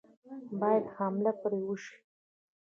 باید 0.59 0.85
حمله 0.95 1.31
پرې 1.41 1.59
وشي. 1.65 1.95